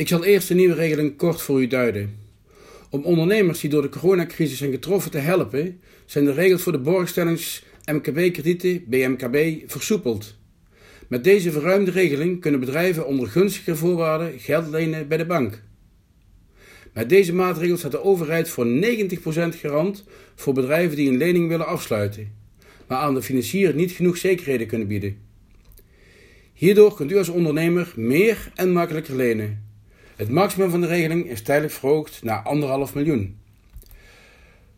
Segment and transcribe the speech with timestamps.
[0.00, 2.18] Ik zal eerst de nieuwe regeling kort voor u duiden.
[2.90, 6.78] Om ondernemers die door de coronacrisis zijn getroffen te helpen, zijn de regels voor de
[6.78, 10.36] borgstellings MKB-kredieten BMKB versoepeld.
[11.08, 15.62] Met deze verruimde regeling kunnen bedrijven onder gunstige voorwaarden geld lenen bij de bank.
[16.92, 20.04] Met deze maatregel staat de overheid voor 90% garant
[20.34, 22.32] voor bedrijven die een lening willen afsluiten,
[22.86, 25.18] maar aan de financier niet genoeg zekerheden kunnen bieden.
[26.52, 29.69] Hierdoor kunt u als ondernemer meer en makkelijker lenen.
[30.20, 32.44] Het maximum van de regeling is tijdelijk verhoogd naar
[32.88, 33.38] 1,5 miljoen.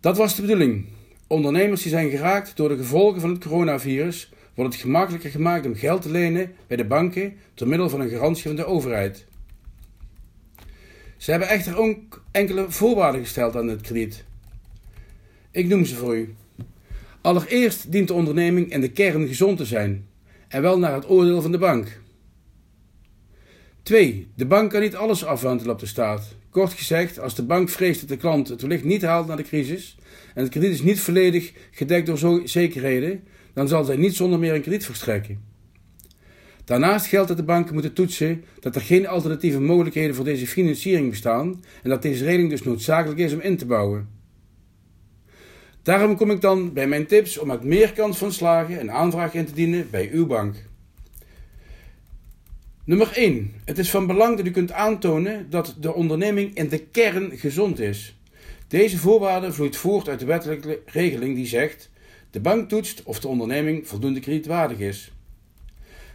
[0.00, 0.86] Dat was de bedoeling.
[1.26, 5.74] Ondernemers die zijn geraakt door de gevolgen van het coronavirus wordt het gemakkelijker gemaakt om
[5.74, 9.26] geld te lenen bij de banken door middel van een garantie van de overheid.
[11.16, 14.24] Ze hebben echter ook enkele voorwaarden gesteld aan het krediet.
[15.50, 16.34] Ik noem ze voor u.
[17.20, 20.06] Allereerst dient de onderneming in de kern gezond te zijn
[20.48, 22.04] en wel naar het oordeel van de bank.
[23.86, 24.28] 2.
[24.34, 26.34] De bank kan niet alles afwantelen op de staat.
[26.50, 29.42] Kort gezegd, als de bank vreest dat de klant het wellicht niet haalt na de
[29.42, 29.98] crisis
[30.34, 34.54] en het krediet is niet volledig gedekt door zekerheden, dan zal zij niet zonder meer
[34.54, 35.40] een krediet verstrekken.
[36.64, 41.10] Daarnaast geldt dat de banken moeten toetsen dat er geen alternatieve mogelijkheden voor deze financiering
[41.10, 44.08] bestaan en dat deze regeling dus noodzakelijk is om in te bouwen.
[45.82, 49.34] Daarom kom ik dan bij mijn tips om met meer kans van slagen een aanvraag
[49.34, 50.54] in te dienen bij uw bank.
[52.86, 53.52] Nummer 1.
[53.64, 57.78] Het is van belang dat u kunt aantonen dat de onderneming in de kern gezond
[57.80, 58.16] is.
[58.68, 61.90] Deze voorwaarde vloeit voort uit de wettelijke regeling die zegt:
[62.30, 65.12] de bank toetst of de onderneming voldoende kredietwaardig is.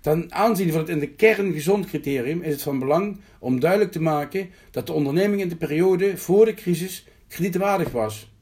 [0.00, 3.92] Ten aanzien van het in de kern gezond criterium is het van belang om duidelijk
[3.92, 8.32] te maken dat de onderneming in de periode voor de crisis kredietwaardig was.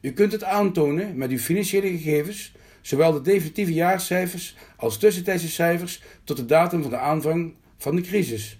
[0.00, 6.02] U kunt het aantonen met uw financiële gegevens, zowel de definitieve jaarcijfers als tussentijdse cijfers
[6.24, 8.58] tot de datum van de aanvang van de crisis.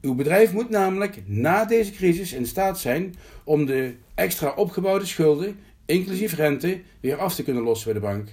[0.00, 5.58] Uw bedrijf moet namelijk na deze crisis in staat zijn om de extra opgebouwde schulden,
[5.84, 8.28] inclusief rente, weer af te kunnen lossen bij de bank.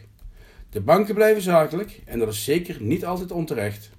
[0.69, 3.89] De banken blijven zakelijk en dat is zeker niet altijd onterecht.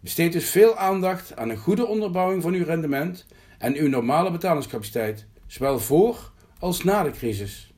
[0.00, 3.26] Besteed dus veel aandacht aan een goede onderbouwing van uw rendement
[3.58, 7.69] en uw normale betalingscapaciteit, zowel voor als na de crisis.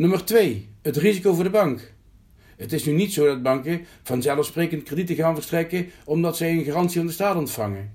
[0.00, 0.68] Nummer 2.
[0.82, 1.92] Het risico voor de bank.
[2.56, 6.96] Het is nu niet zo dat banken vanzelfsprekend kredieten gaan verstrekken omdat zij een garantie
[6.98, 7.92] van de staat ontvangen.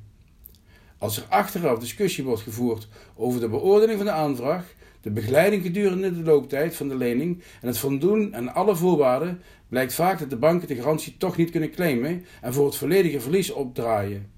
[0.98, 6.14] Als er achteraf discussie wordt gevoerd over de beoordeling van de aanvraag, de begeleiding gedurende
[6.14, 10.38] de looptijd van de lening en het voldoen aan alle voorwaarden, blijkt vaak dat de
[10.38, 14.32] banken de garantie toch niet kunnen claimen en voor het volledige verlies opdraaien.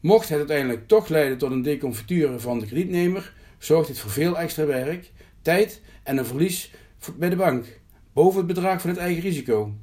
[0.00, 4.38] Mocht het uiteindelijk toch leiden tot een deconfiture van de kredietnemer, zorgt dit voor veel
[4.38, 5.10] extra werk,
[5.42, 6.70] tijd en een verlies
[7.16, 7.80] bij de bank,
[8.12, 9.74] boven het bedrag van het eigen risico.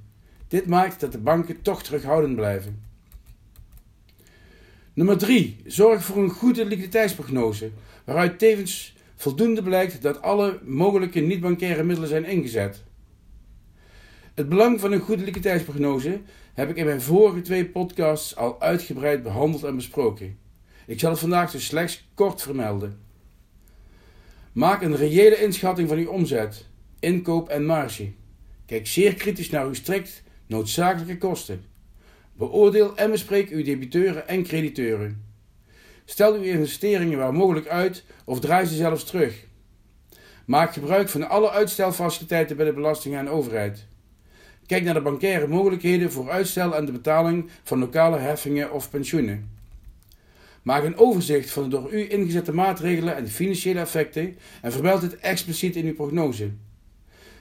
[0.47, 2.81] Dit maakt dat de banken toch terughoudend blijven.
[4.93, 5.57] Nummer 3.
[5.65, 7.71] Zorg voor een goede liquiditeitsprognose,
[8.05, 12.83] waaruit tevens voldoende blijkt dat alle mogelijke niet-bankaire middelen zijn ingezet.
[14.33, 16.21] Het belang van een goede liquiditeitsprognose
[16.53, 20.37] heb ik in mijn vorige twee podcasts al uitgebreid behandeld en besproken.
[20.85, 23.08] Ik zal het vandaag dus slechts kort vermelden.
[24.51, 26.65] Maak een reële inschatting van uw omzet,
[26.99, 28.11] inkoop en marge.
[28.65, 31.63] Kijk zeer kritisch naar uw strikt noodzakelijke kosten.
[32.33, 35.25] Beoordeel en bespreek uw debiteuren en crediteuren.
[36.05, 39.45] Stel uw investeringen waar mogelijk uit of draai ze zelfs terug.
[40.45, 43.85] Maak gebruik van alle uitstelfaciliteiten bij de belasting en overheid.
[44.65, 49.58] Kijk naar de bankaire mogelijkheden voor uitstel aan de betaling van lokale heffingen of pensioenen.
[50.63, 55.01] Maak een overzicht van de door u ingezette maatregelen en de financiële effecten en vermeld
[55.01, 56.51] dit expliciet in uw prognose.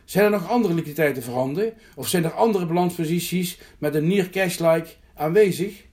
[0.04, 4.88] Zijn er nog andere liquiditeiten voorhanden of zijn er andere balansposities met een near cash-like
[5.14, 5.86] aanwezig?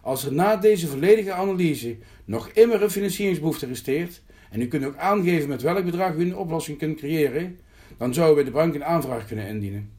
[0.00, 4.96] Als er na deze volledige analyse nog immer een financieringsbehoefte resteert en u kunt ook
[4.96, 7.58] aangeven met welk bedrag u een oplossing kunt creëren,
[7.98, 9.90] dan zouden we de bank een aanvraag kunnen indienen.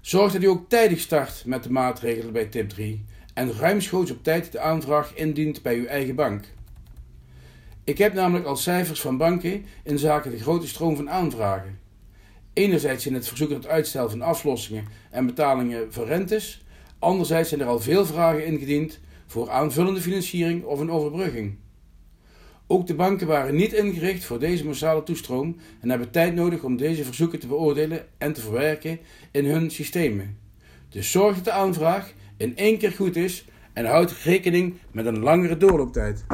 [0.00, 3.04] Zorg dat u ook tijdig start met de maatregelen bij tip 3
[3.34, 6.44] en ruimschoots op tijd de aanvraag indient bij uw eigen bank.
[7.84, 11.78] Ik heb namelijk al cijfers van banken in zaken de grote stroom van aanvragen.
[12.52, 16.64] Enerzijds in het verzoek tot uitstel van aflossingen en betalingen voor rentes,
[16.98, 21.56] anderzijds zijn er al veel vragen ingediend voor aanvullende financiering of een overbrugging.
[22.66, 26.76] Ook de banken waren niet ingericht voor deze massale toestroom en hebben tijd nodig om
[26.76, 28.98] deze verzoeken te beoordelen en te verwerken
[29.30, 30.38] in hun systemen.
[30.88, 35.18] Dus zorg dat de aanvraag in één keer goed is en houd rekening met een
[35.18, 36.24] langere doorlooptijd.